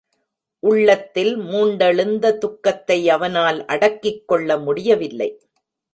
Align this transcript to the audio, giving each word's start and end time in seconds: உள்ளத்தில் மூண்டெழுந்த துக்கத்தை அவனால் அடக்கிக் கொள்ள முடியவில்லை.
உள்ளத்தில் 0.63 1.37
மூண்டெழுந்த 1.37 2.37
துக்கத்தை 2.37 3.09
அவனால் 3.09 3.65
அடக்கிக் 3.65 4.27
கொள்ள 4.27 4.57
முடியவில்லை. 4.57 5.29